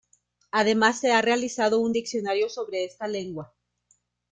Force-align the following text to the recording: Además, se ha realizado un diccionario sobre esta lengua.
Además, 0.49 0.99
se 0.99 1.11
ha 1.11 1.21
realizado 1.21 1.79
un 1.79 1.91
diccionario 1.93 2.49
sobre 2.49 2.85
esta 2.85 3.07
lengua. 3.07 3.53